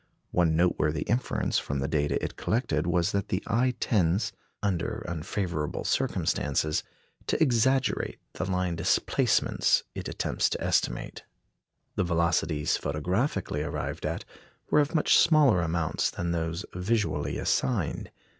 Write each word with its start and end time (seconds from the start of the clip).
One 0.31 0.55
noteworthy 0.55 1.03
inference 1.03 1.59
from 1.59 1.77
the 1.77 1.87
data 1.87 2.17
it 2.23 2.35
collected 2.35 2.87
was 2.87 3.11
that 3.11 3.27
the 3.27 3.43
eye 3.45 3.75
tends, 3.79 4.33
under 4.63 5.05
unfavourable 5.07 5.83
circumstances, 5.83 6.81
to 7.27 7.39
exaggerate 7.39 8.17
the 8.33 8.49
line 8.49 8.75
displacements 8.75 9.83
it 9.93 10.09
attempts 10.09 10.49
to 10.49 10.63
estimate. 10.63 11.21
The 11.97 12.03
velocities 12.03 12.77
photographically 12.77 13.61
arrived 13.61 14.07
at 14.07 14.25
were 14.71 14.79
of 14.79 14.95
much 14.95 15.19
smaller 15.19 15.61
amounts 15.61 16.09
than 16.09 16.31
those 16.31 16.65
visually 16.73 17.37
assigned. 17.37 18.09